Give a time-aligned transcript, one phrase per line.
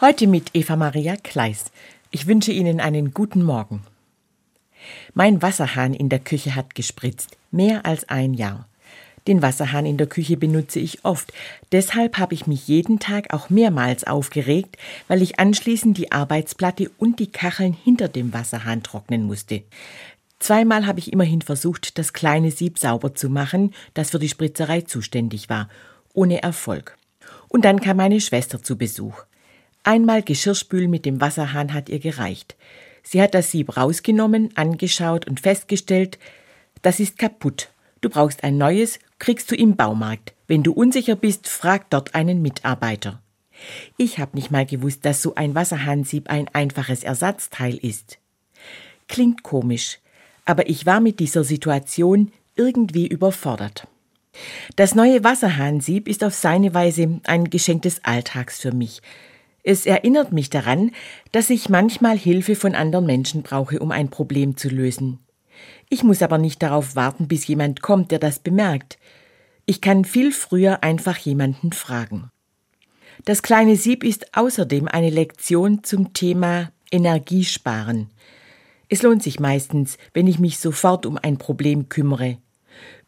[0.00, 1.66] Heute mit Eva Maria Kleis.
[2.10, 3.82] Ich wünsche Ihnen einen guten Morgen.
[5.12, 8.66] Mein Wasserhahn in der Küche hat gespritzt, mehr als ein Jahr.
[9.26, 11.34] Den Wasserhahn in der Küche benutze ich oft,
[11.70, 17.18] deshalb habe ich mich jeden Tag auch mehrmals aufgeregt, weil ich anschließend die Arbeitsplatte und
[17.18, 19.64] die Kacheln hinter dem Wasserhahn trocknen musste.
[20.38, 24.80] Zweimal habe ich immerhin versucht, das kleine Sieb sauber zu machen, das für die Spritzerei
[24.80, 25.68] zuständig war,
[26.14, 26.96] ohne Erfolg.
[27.48, 29.24] Und dann kam meine Schwester zu Besuch.
[29.90, 32.54] Einmal Geschirrspülen mit dem Wasserhahn hat ihr gereicht.
[33.02, 36.16] Sie hat das Sieb rausgenommen, angeschaut und festgestellt,
[36.82, 37.70] das ist kaputt.
[38.00, 40.32] Du brauchst ein neues, kriegst du im Baumarkt.
[40.46, 43.20] Wenn du unsicher bist, frag dort einen Mitarbeiter.
[43.96, 48.18] Ich hab nicht mal gewusst, dass so ein Wasserhahnsieb ein einfaches Ersatzteil ist.
[49.08, 49.98] Klingt komisch,
[50.44, 53.88] aber ich war mit dieser Situation irgendwie überfordert.
[54.76, 59.02] Das neue Wasserhahnsieb ist auf seine Weise ein Geschenk des Alltags für mich,
[59.62, 60.92] es erinnert mich daran,
[61.32, 65.18] dass ich manchmal Hilfe von anderen Menschen brauche, um ein Problem zu lösen.
[65.88, 68.98] Ich muss aber nicht darauf warten, bis jemand kommt, der das bemerkt.
[69.66, 72.30] Ich kann viel früher einfach jemanden fragen.
[73.24, 78.08] Das kleine Sieb ist außerdem eine Lektion zum Thema Energiesparen.
[78.88, 82.38] Es lohnt sich meistens, wenn ich mich sofort um ein Problem kümmere.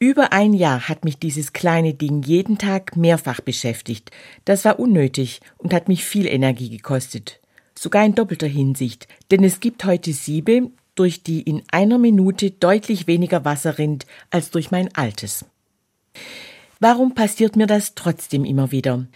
[0.00, 4.12] Über ein Jahr hat mich dieses kleine Ding jeden Tag mehrfach beschäftigt.
[4.44, 7.40] Das war unnötig und hat mich viel Energie gekostet.
[7.76, 13.08] Sogar in doppelter Hinsicht, denn es gibt heute Siebe, durch die in einer Minute deutlich
[13.08, 15.44] weniger Wasser rinnt als durch mein altes.
[16.78, 19.06] Warum passiert mir das trotzdem immer wieder?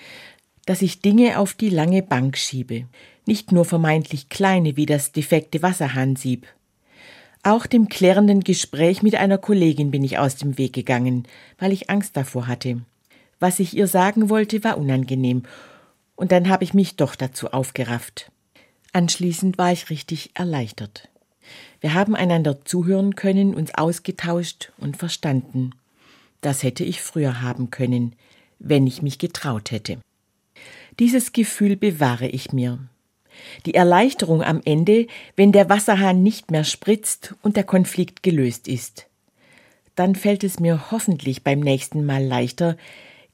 [0.66, 2.86] Dass ich Dinge auf die lange Bank schiebe.
[3.24, 6.46] Nicht nur vermeintlich kleine wie das defekte Wasserhahnsieb.
[7.44, 11.26] Auch dem klärenden Gespräch mit einer Kollegin bin ich aus dem Weg gegangen,
[11.58, 12.82] weil ich Angst davor hatte.
[13.40, 15.42] Was ich ihr sagen wollte, war unangenehm,
[16.14, 18.30] und dann habe ich mich doch dazu aufgerafft.
[18.92, 21.08] Anschließend war ich richtig erleichtert.
[21.80, 25.70] Wir haben einander zuhören können, uns ausgetauscht und verstanden.
[26.40, 28.14] Das hätte ich früher haben können,
[28.60, 29.98] wenn ich mich getraut hätte.
[31.00, 32.78] Dieses Gefühl bewahre ich mir.
[33.66, 35.06] Die Erleichterung am Ende,
[35.36, 39.06] wenn der Wasserhahn nicht mehr spritzt und der Konflikt gelöst ist.
[39.94, 42.76] Dann fällt es mir hoffentlich beim nächsten Mal leichter,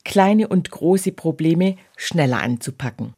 [0.04, 3.14] kleine und große Probleme schneller anzupacken.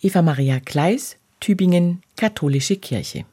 [0.00, 3.22] Eva Maria Kleis, Tübingen, Katholische Kirche